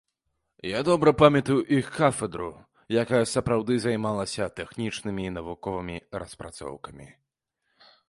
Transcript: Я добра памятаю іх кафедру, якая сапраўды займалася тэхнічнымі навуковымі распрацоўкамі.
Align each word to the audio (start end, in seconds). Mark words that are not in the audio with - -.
Я 0.67 0.79
добра 0.87 1.11
памятаю 1.21 1.57
іх 1.79 1.91
кафедру, 1.97 2.49
якая 3.03 3.21
сапраўды 3.35 3.73
займалася 3.87 4.51
тэхнічнымі 4.63 5.31
навуковымі 5.39 5.97
распрацоўкамі. 6.21 7.07